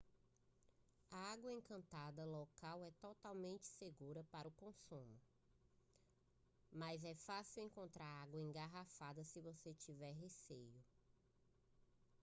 a 1.11 1.15
água 1.33 1.51
encanada 1.53 2.25
local 2.25 2.83
é 2.83 2.89
totalmente 2.99 3.67
segura 3.67 4.23
para 4.31 4.47
o 4.47 4.51
consumo 4.53 5.21
mas 6.71 7.03
é 7.03 7.13
fácil 7.13 7.61
encontrar 7.61 8.23
água 8.23 8.39
engarrafada 8.39 9.23
se 9.23 9.39
você 9.39 9.75
tiver 9.75 10.13
receio 10.13 10.73